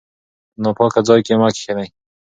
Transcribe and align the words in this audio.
په 0.53 0.59
ناپاکه 0.63 1.01
ځای 1.07 1.19
کې 1.25 1.33
مه 1.39 1.49
کښینئ. 1.55 1.87